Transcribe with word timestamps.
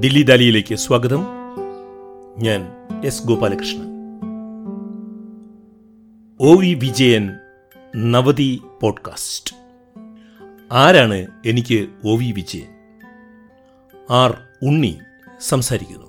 ദില്ലി 0.00 0.22
ദാലിയിലേക്ക് 0.22 0.74
സ്വാഗതം. 0.74 1.26
ഞാൻ 2.38 2.66
S 3.04 3.26
Gopalakrishnan. 3.26 3.86
O 6.40 6.54
V 6.60 6.74
Vijayan 6.74 7.30
നവതി 7.96 8.60
പോഡ്കാസ്റ്റ്. 8.82 9.54
ആരാണ് 10.72 11.26
എനിക്ക് 11.46 11.88
O 12.06 12.16
V 12.16 12.32
Vijayan? 12.32 12.68
R 14.10 14.38
Unni 14.62 14.98
സംസാരിക്കുന്നു. 15.40 16.06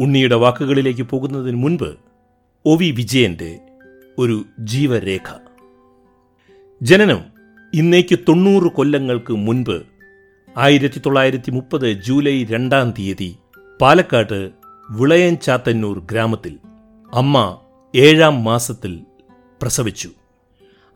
ഉണ്ണിയുടെ 0.00 0.34
വാക്കുകളിലേക്ക് 0.34 1.02
പോകുന്നതിന് 1.02 1.56
മുൻപ് 1.56 1.96
ഒ 2.66 2.76
വി 2.76 2.90
വിജയന്റെ 2.90 3.58
ഒരു 4.18 4.44
ജീവരേഖ. 4.58 5.38
ജനനം 6.82 7.20
ഇന്നേക്ക് 7.74 8.18
തൊണ്ണൂറ് 8.28 8.72
കൊല്ലങ്ങൾക്ക് 8.72 9.32
മുൻപ് 9.32 9.93
ആയിരത്തി 10.56 11.02
തൊള്ളായിരത്തി 11.06 11.50
മുപ്പത് 11.50 11.92
ജൂലൈ 11.92 12.44
രണ്ടാം 12.44 12.90
തീയതി 12.90 13.36
പാലക്കാട് 13.80 14.50
വിളയൻ 14.90 15.36
ചാത്തന്നൂർ 15.36 15.98
ഗ്രാമത്തിൽ 15.98 16.58
അമ്മ 17.14 17.58
ഏഴാം 17.94 18.44
മാസത്തിൽ 18.44 19.00
പ്രസവിച്ചു. 19.62 20.10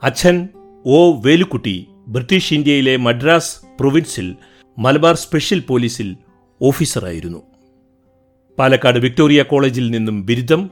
അച്ഛൻ 0.02 0.48
ഒ 0.86 1.20
വേലുക്കുട്ടി 1.24 1.88
ബ്രിട്ടീഷ് 2.08 2.54
ഇന്ത്യയിലെ 2.54 2.96
മദ്രാസ് 2.96 3.56
പ്രൊവിൻസിൽ 3.80 4.36
മലബാർ 4.78 5.14
സ്പെഷ്യൽ 5.14 5.60
പോലീസിൽ 5.60 6.16
ഓഫീസറായിരുന്നു. 6.62 7.42
പാലക്കാട് 8.58 8.98
വിക്ടോറിയ 8.98 9.42
കോളേജിൽ 9.42 9.90
നിന്നും 9.90 10.26
ബിരുദം 10.26 10.70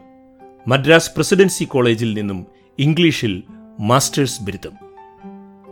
മദ്രാസ് 0.69 1.11
പ്രസിഡൻസി 1.15 1.65
കോളേജിൽ 1.65 2.15
നിന്നും 2.15 2.47
ഇംഗ്ലീഷിൽ 2.79 3.43
മാസ്റ്റേഴ്സ് 3.81 4.43
ബിരുദം. 4.43 4.73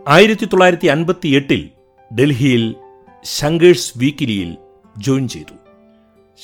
ആയിരത്തി 0.09 0.45
തൊള്ളായിരത്തി 0.45 0.87
അൻപത്തി 0.87 1.29
എട്ടിൽ 1.29 1.69
ഡൽഹിയിൽ 2.15 2.75
ശങ്കേഴ്സ് 3.25 3.93
വീക്കിലിയിൽ 3.97 4.57
ജോയിൻ 4.99 5.29
ചെയ്തു. 5.29 5.55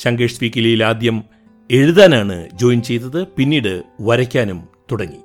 ശങ്കേഴ്സ് 0.03 0.39
വീക്കിലിയിൽ 0.43 0.85
ആദ്യം 0.85 1.25
എഴുതാനാണ് 1.71 2.49
ജോയിൻ 2.55 2.83
ചെയ്തത് 2.83 3.27
പിന്നീട് 3.27 3.83
വരയ്ക്കാനും 4.01 4.69
തുടങ്ങി. 4.93 5.21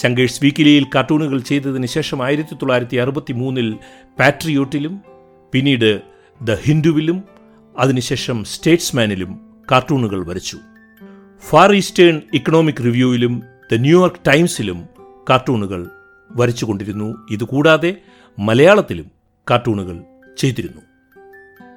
ശങ്കേഴ്സ് 0.00 0.40
വീക്കിലിയിൽ 0.42 0.86
കാർട്ടൂണുകൾ 0.94 1.38
ചെയ്തതിന് 1.40 1.86
ശേഷം 1.86 2.22
ആയിരത്തി 2.22 2.54
തൊള്ളായിരത്തി 2.54 2.96
അറുപത്തി 2.96 3.32
മൂന്നിൽ 3.32 3.76
പാട്രിയോട്ടിലും 4.18 5.00
പിന്നീട് 5.52 6.02
ദ 6.42 6.54
ഹിന്ദുവിലും 6.54 7.24
അതിനുശേഷം 7.78 8.44
സ്റ്റേറ്റ്സ്മാനിലും 8.44 9.40
കാർട്ടൂണുകൾ 9.72 10.26
വരച്ചു. 10.26 10.58
ഫാർ 11.50 11.72
ഈസ്റ്റേൺ 11.74 12.22
ഇക്കണോമിക് 12.34 12.84
റിവ്യൂവിലും 12.84 13.42
ദ 13.72 13.74
ന്യൂയോർക്ക് 13.74 14.28
ടൈംസിലും 14.28 14.88
കാർട്ടൂണുകൾ 15.30 15.90
വരച്ചുകൊണ്ടിരുന്നു. 16.30 17.26
ഇതുകൂടാതെ 17.30 17.96
മലയാളത്തിലും 18.38 19.10
കാർട്ടൂണുകൾ 19.50 20.00
ചെയ്തിരുന്നു. 20.38 20.82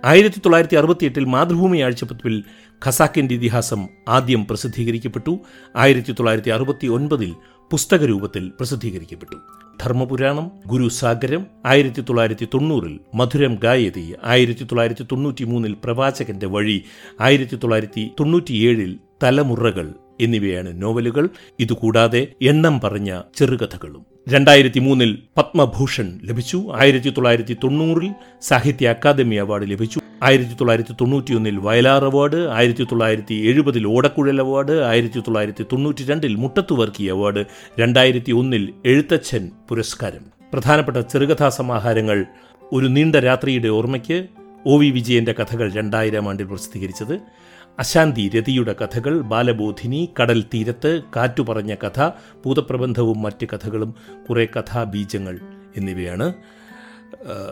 ആയിരത്തി 0.06 0.40
തൊള്ളായിരത്തി 0.40 0.76
അറുപത്തിയെട്ടിൽ 0.76 1.26
മാതൃഭൂമി 1.26 1.78
ആഴ്ചപ്പതിപ്പിൽ 1.78 2.44
ഖസാക്കിന്റെ 2.86 3.36
ഇതിഹാസം 3.36 3.88
ആദ്യം 4.10 4.46
പ്രസിദ്ധീകരിക്കപ്പെട്ടു. 4.46 5.40
ആയിരത്തി 5.76 6.12
തൊള്ളായിരത്തി 6.12 6.50
അറുപത്തി 6.50 6.88
ഒൻപതിൽ 6.88 7.34
പുസ്തക 7.72 8.06
രൂപത്തിൽ 8.06 8.50
പ്രസിദ്ധീകരിക്കപ്പെട്ടു. 8.50 9.36
ധർമ്മപുരാണം 9.84 10.52
ഗുരുസാഗരം 10.68 11.46
ആയിരത്തി 11.66 12.02
തൊള്ളായിരത്തി 12.02 12.46
തൊണ്ണൂറിൽ 12.54 13.00
മധുരം 13.16 13.56
ഗായതി 13.56 14.16
ആയിരത്തി 14.24 14.64
തൊള്ളായിരത്തി 14.64 15.04
തൊണ്ണൂറ്റി 15.04 15.44
മൂന്നിൽ 15.44 15.76
പ്രവാചകന്റെ 15.84 16.48
വഴി 16.48 16.84
ആയിരത്തി 17.22 17.56
തൊള്ളായിരത്തി 17.56 18.12
തൊണ്ണൂറ്റിയേഴിൽ 18.20 19.00
തലമുറകൾ 19.24 19.94
എന്നിവയാണ് 20.22 20.82
നോവലുകൾ. 20.82 21.30
ഇതുകൂടാതെ 21.60 22.28
എണ്ണം 22.42 22.80
പറഞ്ഞ 22.84 23.22
ചെറുകഥകളും. 23.36 24.06
രണ്ടായിരത്തി 24.30 24.80
മൂന്നിൽ 24.80 25.18
പത്മഭൂഷൺ 25.38 26.20
ലഭിച്ചു. 26.24 26.72
ആയിരത്തി 26.76 27.10
തൊള്ളായിരത്തി 27.10 27.58
തൊണ്ണൂറിൽ 27.64 28.14
സാഹിത്യ 28.42 28.90
അക്കാദമി 28.90 29.36
അവാർഡ് 29.36 29.72
ലഭിച്ചു. 29.72 30.00
ആയിരത്തി 30.24 30.54
തൊള്ളായിരത്തി 30.54 30.94
തൊണ്ണൂറ്റിയൊന്നിൽ 31.02 31.58
വയലാർ 31.58 32.06
അവാർഡ്. 32.06 32.50
ആയിരത്തി 32.50 32.84
തൊള്ളായിരത്തി 32.84 33.34
എഴുപതിൽ 33.34 33.88
ഓടക്കുഴൽ 33.88 34.42
അവാർഡ്. 34.42 34.72
ആയിരത്തി 34.72 35.20
തൊള്ളായിരത്തി 35.20 35.64
തൊണ്ണൂറ്റി 35.64 36.04
രണ്ടിൽ 36.04 36.36
മുട്ടത്തുവർക്കി 36.36 37.04
അവാർഡ്. 37.04 37.46
രണ്ടായിരത്തി 37.80 38.32
ഒന്നിൽ 38.32 38.74
എഴുത്തച്ഛൻ 38.86 39.52
പുരസ്കാരം. 39.70 40.26
പ്രധാനപ്പെട്ട 40.54 40.98
ചെറുകഥാ 40.98 41.50
സമാഹാരങ്ങൾ 41.50 42.26
ഒരു 42.74 42.88
നീണ്ട 42.88 43.16
രാത്രിയുടെ 43.16 43.68
ഓർമ്മയ്ക്ക് 43.68 44.28
ഒ 44.66 44.78
വി 44.78 44.90
വിജയന്റെ 44.90 45.32
കഥകൾ 45.32 45.72
രണ്ടായിരം 45.72 46.30
ആണ്ടിൽ 46.30 46.46
പ്രസിദ്ധീകരിച്ചത്. 46.46 47.41
അശാന്തി 47.80 48.30
രതിയുടെ 48.30 48.76
കഥകൾ 48.82 49.22
ബാലബോധിനി 49.22 50.10
കടൽ 50.22 50.44
തീരത്ത് 50.54 51.02
കാറ്റുപറഞ്ഞ 51.16 51.76
കഥ 51.76 52.10
ഭൂതപ്രബന്ധവും 52.46 53.22
മറ്റ് 53.22 53.46
കഥകളും 53.46 53.96
കുറേ 54.30 54.46
കഥാബീജങ്ങൾ 54.46 55.40
എന്നിവയാണ്. 55.78 56.34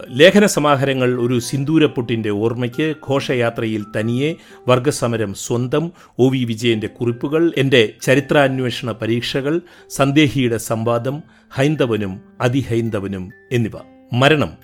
ലേഖന 0.10 0.46
സമാഹാരങ്ങൾ 0.46 1.22
ഒരു 1.22 1.40
സിന്ദൂരപ്പൊട്ടിന്റെ 1.40 2.30
ഓർമ്മയ്ക്ക് 2.30 2.96
ഘോഷയാത്രയിൽ 3.10 3.86
തനിയെ 3.98 4.34
വർഗസമരം 4.68 5.34
സ്വന്തം 5.34 5.92
ഒ 6.20 6.30
വി 6.30 6.44
വിജയന്റെ 6.44 6.88
കുറിപ്പുകൾ 6.88 7.52
എന്റെ 7.58 7.94
ചരിത്രാന്വേഷണ 8.02 8.92
പരീക്ഷകൾ 8.92 9.62
സന്ദേഹിയുടെ 9.90 10.58
സംവാദം 10.58 11.24
ഹൈന്ദവനും 11.54 12.22
അതിഹൈന്ദവനും 12.42 13.32
എന്നിവ. 13.52 13.72
മരണം 14.14 14.58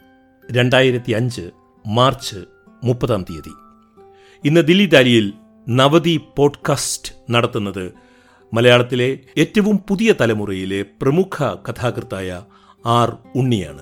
രണ്ടായിരത്തി 0.51 1.11
അഞ്ച് 1.11 1.49
മാർച്ച് 1.87 2.37
മുപ്പതാം 2.83 3.25
തീയതി. 3.29 3.51
ഇന്ന് 4.45 4.61
ദില്ലി 4.61 4.85
ദാലിയിൽ 4.85 5.33
നവതി 5.69 6.21
പോഡ്കാസ്റ്റ് 6.37 7.13
നടത്തുന്നത് 7.29 7.93
മലയാളത്തിലെ 8.53 9.19
ഏറ്റവും 9.37 9.77
പുതിയ 9.77 10.13
തലമുറയിലെ 10.21 10.85
പ്രമുഖ 11.01 11.55
കഥാകൃത്തായ 11.69 12.43
ആർ 12.85 13.17
ഉണ്ണിയാണ്. 13.35 13.81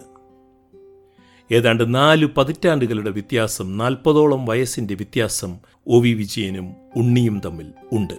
ഏതാണ്ട് 1.53 1.95
നാല് 1.95 2.27
പതിറ്റാണ്ടുകളുടെ 2.37 3.09
വ്യത്യാസം 3.09 3.77
നാൽപ്പതോളം 3.77 4.45
വയസ്സിന്റെ 4.45 4.93
വ്യത്യാസം 4.93 5.57
ഒ 5.87 5.99
വി 5.99 6.13
വിജയനും 6.13 6.73
ഉണ്ണിയും 6.95 7.41
തമ്മിൽ 7.45 7.71
ഉണ്ട്. 7.91 8.13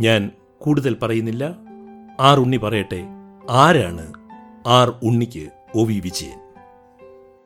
ഞാൻ 0.00 0.30
കൂടുതൽ 0.58 0.96
പറയുന്നില്ല. 1.02 1.56
ആർ 2.20 2.40
ഉണ്ണി 2.40 2.56
പറയട്ടെ 2.56 3.04
ആരാണ് 3.50 4.12
ആർ 4.66 4.88
ഉണ്ണിക്ക് 5.02 5.48
ഒ 5.74 5.84
വി 5.84 6.00
വിജയൻ? 6.00 6.38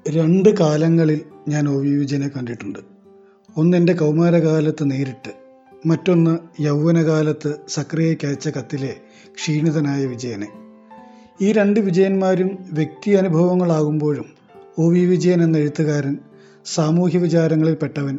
രണ്ട് 0.08 0.48
കാലങ്ങളിൽ 0.48 1.20
ഞാൻ 1.48 1.68
ഒ 1.68 1.76
വി 1.76 1.90
വിജയനെ 1.90 2.28
കണ്ടിട്ടുണ്ട്. 2.28 2.78
ഒന്ന് 3.56 3.76
എന്റെ 3.76 3.92
കൗമാരകാലത്ത് 3.92 4.90
നേരിട്ട് 4.90 5.41
മറ്റൊന്ന് 5.86 6.62
യൗവനകാലത്ത് 6.62 7.54
സക്രിയയ്ക്ക് 7.68 8.26
അയച്ച 8.26 8.48
കത്തിലെ 8.48 8.94
ക്ഷീണിതനായ 9.34 10.06
വിജയനെ. 10.06 10.48
ഈ 11.40 11.52
രണ്ട് 11.52 11.80
വിജയന്മാരും 11.80 12.58
വ്യക്തി 12.72 13.10
അനുഭവങ്ങളാകുമ്പോഴും 13.10 14.24
ഒ 14.78 14.90
വി 14.90 15.00
വിജയൻ 15.00 15.42
എന്ന 15.42 15.58
എഴുത്തുകാരൻ 15.58 16.18
സാമൂഹ്യ 16.64 17.18
വിചാരങ്ങളിൽപ്പെട്ടവൻ 17.18 18.18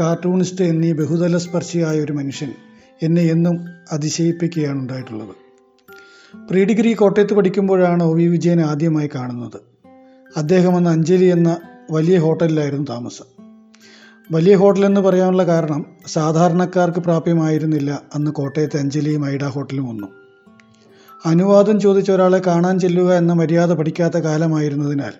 കാർട്ടൂണിസ്റ്റ് 0.00 0.64
എന്നീ 0.64 0.92
ബഹുതല 0.92 1.36
സ്പർശിയായ 1.36 2.00
ഒരു 2.00 2.12
മനുഷ്യൻ 2.12 2.52
എന്നെ 3.02 3.22
എന്നും 3.22 3.58
അതിശയിപ്പിക്കുകയാണ് 3.92 4.78
ഉണ്ടായിട്ടുള്ളത്. 4.78 5.36
പ്രീ 6.50 6.64
ഡിഗ്രി 6.64 6.92
കോട്ടയത്ത് 6.92 7.34
പഠിക്കുമ്പോഴാണ് 7.34 8.02
ഒ 8.02 8.12
വി 8.12 8.26
വിജയൻ 8.26 8.60
ആദ്യമായി 8.60 9.10
കാണുന്നത്. 9.14 9.60
അദ്ദേഹം 10.36 10.76
അന്ന് 10.76 10.90
അഞ്ജലി 10.90 11.24
എന്ന 11.24 11.56
വലിയ 11.90 12.18
ഹോട്ടലിലായിരുന്നു 12.18 12.84
താമസം. 12.84 13.33
വലിയ 14.30 14.56
ഹോട്ടൽ 14.56 14.86
എന്ന് 14.86 15.00
പറയാനുള്ള 15.00 15.42
കാരണം 15.42 15.86
സാധാരണക്കാർക്ക് 16.06 16.98
പ്രാപ്യമായിരുന്നില്ല. 16.98 18.02
അന്ന് 18.14 18.30
കോട്ടയത്തെ 18.30 18.78
അഞ്ജലിയും 18.78 19.28
ഐഡ 19.28 19.44
ഹോട്ടലും 19.44 19.88
ഒന്നും 19.88 20.08
അനുവാദം 21.26 21.80
ചോദിച്ച 21.80 22.10
ഒരാളെ 22.10 22.42
കാണാൻ 22.46 22.78
ചെല്ലുക 22.78 23.14
എന്ന 23.14 23.32
മര്യാദ 23.32 23.72
പഠിക്കാത്ത 23.72 24.14
കാലമായിരുന്നതിനാൽ 24.14 25.12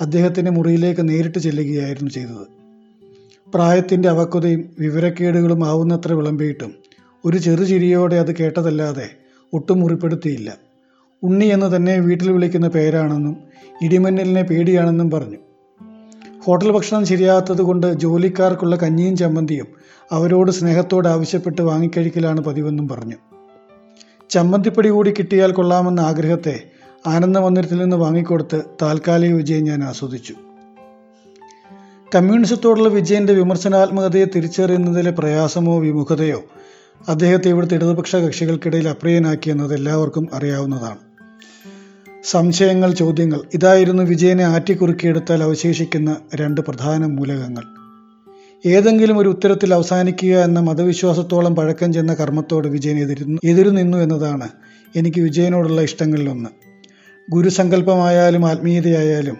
അദ്ദേഹത്തിന്റെ 0.00 0.50
മുറിയിലേക്ക് 0.50 1.08
നേരിട്ട് 1.08 1.38
ചെല്ലുകയായിരുന്നു 1.38 2.10
ചെയ്തത്. 2.10 2.46
പ്രായത്തിന്റെ 3.54 4.08
അവക്വതയും 4.08 4.70
വിവരക്കേടുകളും 4.78 5.66
ആവുന്നത്ര 5.66 6.12
വിളമ്പിയിട്ടും 6.12 6.74
ഒരു 7.24 7.36
ചെറുചിരിയോടെ 7.36 8.16
അത് 8.16 8.36
കേട്ടതല്ലാതെ 8.36 9.10
ഒട്ടും 9.54 9.80
മുറിപ്പെടുത്തിയില്ല. 9.80 10.56
ഉണ്ണി 11.22 11.44
എന്ന് 11.44 11.76
തന്നെ 11.76 11.98
വീട്ടിൽ 11.98 12.30
വിളിക്കുന്ന 12.30 12.68
പേരാണെന്നും 12.68 13.36
ഇടിമന്നലിനെ 13.82 14.42
പേടിയാണെന്നും 14.42 15.10
പറഞ്ഞു. 15.10 15.38
ഹോട്ടൽ 16.44 16.70
ഭക്ഷണം 16.70 17.06
ശരിയാകാത്തത് 17.06 17.62
കൊണ്ട് 17.62 17.92
ജോലിക്കാർക്കുള്ള 17.92 18.76
കഞ്ഞിയും 18.76 19.16
ചമ്മന്തിയും 19.16 19.66
അവരോട് 20.12 20.50
സ്നേഹത്തോട് 20.50 21.08
ആവശ്യപ്പെട്ട് 21.08 21.62
വാങ്ങിക്കഴിക്കലാണ് 21.62 22.40
പതിവെന്നും 22.40 22.88
പറഞ്ഞു. 22.88 23.16
ചമ്മന്തിപ്പടി 24.30 24.88
കൂടി 24.88 25.10
കിട്ടിയാൽ 25.10 25.52
കൊള്ളാമെന്ന 25.52 26.00
ആഗ്രഹത്തെ 26.00 26.62
ആനന്ദ 27.06 27.38
മന്ദിരത്തിൽ 27.38 27.78
നിന്ന് 27.78 27.96
വാങ്ങിക്കൊടുത്ത് 27.96 28.62
താൽക്കാലിക 28.82 29.34
വിജയം 29.34 29.64
ഞാൻ 29.64 29.84
ആസ്വദിച്ചു. 29.84 30.34
കമ്മ്യൂണിസത്തോടുള്ള 32.14 32.88
വിജയന്റെ 32.88 33.32
വിമർശനാത്മകതയെ 33.32 34.24
തിരിച്ചറിയുന്നതിലെ 34.24 35.10
പ്രയാസമോ 35.10 35.80
വിമുഖതയോ 35.80 36.42
അദ്ദേഹത്തെ 37.08 37.48
ഇവിടുത്തെ 37.48 37.74
ഇടതുപക്ഷ 37.74 38.16
കക്ഷികൾക്കിടയിൽ 38.16 38.88
അപ്രിയനാക്കിയെന്നത് 38.88 39.74
എല്ലാവർക്കും 39.74 40.28
അറിയാവുന്നതാണ്. 40.32 41.11
സംശയങ്ങൾ 42.24 42.92
ചോദ്യങ്ങൾ. 42.92 43.40
ഇതായിരുന്നു 43.54 44.02
വിജയനെ 44.02 44.44
ആറ്റിക്കുറുക്കിയെടുത്താൽ 44.44 45.42
അവശേഷിക്കുന്ന 45.42 46.16
രണ്ട് 46.34 46.60
പ്രധാന 46.60 47.06
മൂലകങ്ങൾ. 47.06 47.62
ഏതെങ്കിലും 48.66 49.18
ഒരു 49.18 49.28
ഉത്തരത്തിൽ 49.28 49.74
അവസാനിക്കുക 49.74 50.38
എന്ന 50.38 50.60
മതവിശ്വാസത്തോളം 50.60 51.56
പഴക്കം 51.56 51.92
ചെന്ന 51.92 52.14
കർമ്മത്തോട് 52.14 52.68
വിജയൻ 52.68 52.98
എതിരുന്നു 52.98 53.38
എതിരു 53.44 53.70
നിന്നു 53.70 53.98
എന്നതാണ് 53.98 54.48
എനിക്ക് 54.96 55.20
വിജയനോടുള്ള 55.20 55.82
ഇഷ്ടങ്ങളിലൊന്ന് 55.82 56.48
ഗുരുസങ്കല്പമായാലും 57.30 58.46
ആത്മീയതയായാലും 58.46 59.36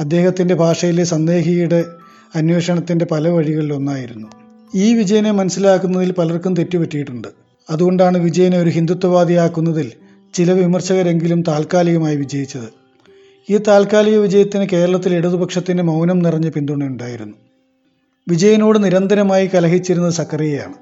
അദ്ദേഹത്തിന്റെ 0.00 0.54
ഭാഷയിലെ 0.54 1.04
സന്ദേഹിയുടെ 1.04 1.84
അന്വേഷണത്തിന്റെ 2.34 3.04
പല 3.04 3.28
വഴികളിലൊന്നായിരുന്നു 3.28 4.28
ഈ 4.74 4.94
വിജയനെ 4.94 5.30
മനസ്സിലാക്കുന്നതിൽ 5.30 6.12
പലർക്കും 6.12 6.54
തെറ്റുപറ്റിയിട്ടുണ്ട്. 6.54 7.28
അതുകൊണ്ടാണ് 7.70 8.18
വിജയനെ 8.18 8.58
ഒരു 8.58 8.70
ഹിന്ദുത്വവാദിയാക്കുന്നതിൽ 8.70 9.92
ചില 10.34 10.52
വിമർശകരെങ്കിലും 10.52 11.42
താൽക്കാലികമായി 11.42 12.16
വിജയിച്ചത്. 12.16 12.84
ഈ 13.50 13.56
താൽക്കാലിക 13.56 14.18
വിജയത്തിന് 14.18 14.68
കേരളത്തിൽ 14.72 15.14
ഇടതുപക്ഷത്തിന്റെ 15.14 15.82
മൗനം 15.82 16.18
നിറഞ്ഞ 16.18 16.48
പിന്തുണയുണ്ടായിരുന്നു 16.48 17.36
വിജയനോട് 18.28 18.84
നിരന്തരമായി 18.84 19.46
കലഹിച്ചിരുന്നത് 19.46 20.12
സക്കറിയയാണ്. 20.12 20.74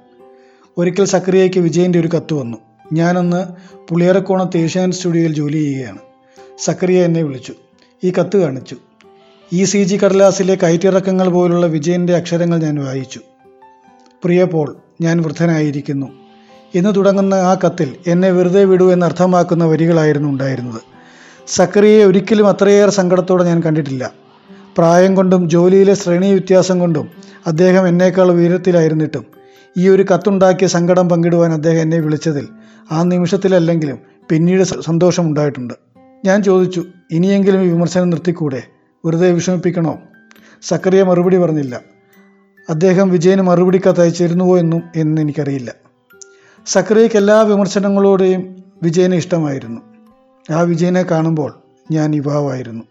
ഒരിക്കൽ 0.79 1.05
സക്കറിയയ്ക്ക് 1.05 1.59
വിജയന്റെ 1.59 2.01
ഒരു 2.01 2.09
കത്ത് 2.09 2.35
വന്നു. 2.35 2.59
ഞാനന്ന് 2.93 3.47
പുളിയറക്കോണത്ത് 3.89 4.57
ഏഷ്യാനെറ്റ് 4.57 4.99
സ്റ്റുഡിയോയിൽ 4.99 5.35
ജോലി 5.35 5.59
ചെയ്യുകയാണ്. 5.59 5.99
സക്കറിയ 6.59 7.05
എന്നെ 7.05 7.23
വിളിച്ചു. 7.23 7.55
ഈ 8.05 8.13
കത്ത് 8.21 8.37
കാണിച്ചു. 8.37 8.77
ഇ 9.53 9.65
സി 9.65 9.85
ജി 9.85 9.97
കടലാസിലെ 9.97 10.55
കയറ്റിറക്കങ്ങൾ 10.55 11.29
പോലുള്ള 11.29 11.67
വിജയന്റെ 11.67 12.17
അക്ഷരങ്ങൾ 12.17 12.59
ഞാൻ 12.59 12.85
വായിച്ചു. 12.85 13.21
പ്രിയ 14.25 14.45
പോൾ 14.45 14.77
ഞാൻ 15.01 15.23
വൃദ്ധനായിരിക്കുന്നു. 15.23 16.22
എന്ന് 16.75 16.97
തുടങ്ങുന്ന 16.97 17.35
ആ 17.35 17.55
കത്തിൽ 17.55 17.97
എന്നെ 18.07 18.31
വെറുതെ 18.31 18.65
വിടൂ 18.65 18.93
എന്നർത്ഥമാക്കുന്ന 18.93 19.65
വരികളായിരുന്നു 19.65 20.29
ഉണ്ടായിരുന്നത്. 20.29 20.81
സക്കറിയെ 21.47 22.05
ഒരിക്കലും 22.05 22.49
അത്രയേറെ 22.49 22.91
സങ്കടത്തോടെ 22.91 23.45
ഞാൻ 23.45 23.63
കണ്ടിട്ടില്ല. 23.63 24.13
പ്രായം 24.79 25.15
കൊണ്ടും 25.15 25.51
ജോലിയിലെ 25.51 25.95
ശ്രേണി 25.95 26.31
വ്യത്യാസം 26.31 26.79
കൊണ്ടും 26.79 27.09
അദ്ദേഹം 27.47 27.89
എന്നേക്കാൾ 27.89 28.33
ഉയരത്തിലായിരുന്നിട്ടും 28.33 29.27
ഈ 29.79 29.89
ഒരു 29.89 30.07
കത്തുണ്ടാക്കിയ 30.15 30.67
സങ്കടം 30.67 31.09
പങ്കിടുവാൻ 31.09 31.53
അദ്ദേഹം 31.53 31.83
എന്നെ 31.83 31.99
വിളിച്ചതിൽ 31.99 32.49
ആ 32.93 33.03
നിമിഷത്തിലല്ലെങ്കിലും 33.03 33.99
പിന്നീട് 34.29 34.63
സന്തോഷം 34.63 34.83
സന്തോഷമുണ്ടായിട്ടുണ്ട് 34.83 35.75
ഞാൻ 36.25 36.43
ചോദിച്ചു 36.43 36.85
ഇനിയെങ്കിലും 37.11 37.63
ഈ 37.63 37.69
വിമർശനം 37.69 38.11
നിർത്തിക്കൂടെ? 38.11 38.63
വെറുതെ 39.05 39.31
വിഷമിപ്പിക്കണോ? 39.31 39.99
സക്കറിയ 40.63 41.03
മറുപടി 41.03 41.37
പറഞ്ഞില്ല. 41.37 41.81
അദ്ദേഹം 42.71 43.11
വിജയന് 43.11 43.43
മറുപടി 43.43 43.81
കത്തയച്ചിരുന്നുവോ 43.89 44.59
എന്നും 44.59 44.83
എന്ന് 44.97 45.23
എനിക്കറിയില്ല 45.23 45.82
സക്കറിയയ്ക്ക് 46.67 47.17
എല്ലാ 47.17 47.43
വിമർശനങ്ങളോടെയും 47.43 48.65
വിജയനെ 48.83 49.17
ഇഷ്ടമായിരുന്നു. 49.17 49.81
ആ 50.53 50.61
വിജയനെ 50.61 51.03
കാണുമ്പോൾ 51.03 51.55
ഞാൻ 51.91 52.15
യുവാവായിരുന്നു. 52.15 52.85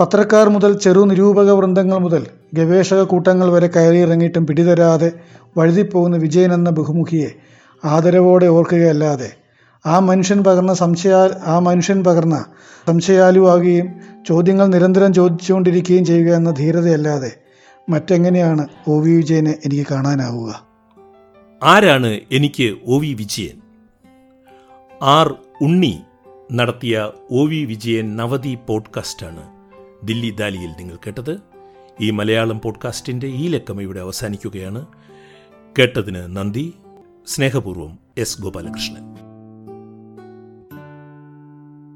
പത്രക്കാർ 0.00 0.48
മുതൽ 0.48 0.78
ചെറു 0.78 1.00
നിരൂപക 1.00 1.50
വൃന്ദങ്ങൾ 1.50 1.98
മുതൽ 1.98 2.26
ഗവേഷക 2.54 3.02
കൂട്ടങ്ങൾ 3.02 3.52
വരെ 3.52 3.66
കയറിയിറങ്ങിയിട്ടും 3.66 4.46
പിടിതരാതെ 4.46 5.12
വഴുതിപ്പോകുന്ന 5.58 6.16
വിജയൻ 6.16 6.54
എന്ന 6.54 6.70
ബഹുമുഖിയെ 6.70 7.30
ആദരവോടെ 7.84 8.46
ഓർക്കുകയല്ലാതെ 8.46 9.32
ആ 9.86 9.98
മനുഷ്യൻ 9.98 10.44
പകർന്ന 10.44 10.74
സംശയ 10.74 11.14
ആ 11.46 11.58
മനുഷ്യൻ 11.58 12.04
പകർന്ന 12.04 12.44
സംശയാലുവാകുകയും 12.86 13.94
ചോദ്യങ്ങൾ 14.28 14.66
നിരന്തരം 14.66 15.12
ചോദിച്ചുകൊണ്ടിരിക്കുകയും 15.12 16.04
ചെയ്യുക 16.04 16.36
എന്ന 16.36 16.50
ധീരതയല്ലാതെ 16.50 17.32
മറ്റെങ്ങനെയാണ് 17.90 18.68
ഒ 18.88 19.00
വി 19.00 19.10
വിജയനെ 19.10 19.54
എനിക്ക് 19.64 19.86
കാണാനാവുക? 19.90 20.73
ആരാണ് 21.64 22.20
എനിക്ക് 22.32 22.78
O 22.86 22.98
V 22.98 23.14
Vijayan? 23.14 23.60
R 25.02 25.34
Unni 25.62 26.00
നടത്തിയ 26.52 27.10
ഒ 27.30 27.44
വി 27.44 27.64
വിജയൻ 27.64 28.16
നവതി 28.16 28.58
പോഡ്കാസ്റ്റാണ് 28.68 29.42
ദില്ലി 30.06 30.30
ദാലിയിൽ 30.30 30.70
നിങ്ങൾ 30.78 30.96
കേട്ടത്. 30.96 31.40
ഈ 32.00 32.10
മലയാളം 32.10 32.60
പോഡ്കാസ്റ്റിന്റെ 32.60 33.26
ഈ 33.26 33.48
ലക്കം 33.48 33.82
ഇവിടെ 33.82 34.00
അവസാനിക്കുകയാണ്. 34.00 34.86
കേട്ടതിന് 35.78 36.36
നന്ദി. 36.36 36.74
സ്നേഹപൂർവം 37.26 37.98
എസ് 38.18 38.42
ഗോപാലകൃഷ്ണൻ. 38.42 39.33